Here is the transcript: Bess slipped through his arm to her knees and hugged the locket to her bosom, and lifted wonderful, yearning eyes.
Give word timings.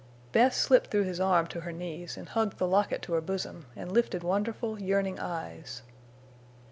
Bess 0.31 0.57
slipped 0.57 0.89
through 0.89 1.03
his 1.03 1.19
arm 1.19 1.45
to 1.45 1.59
her 1.59 1.71
knees 1.71 2.17
and 2.17 2.27
hugged 2.29 2.57
the 2.57 2.65
locket 2.67 3.03
to 3.03 3.13
her 3.13 3.21
bosom, 3.21 3.67
and 3.75 3.91
lifted 3.91 4.23
wonderful, 4.23 4.81
yearning 4.81 5.19
eyes. 5.19 5.83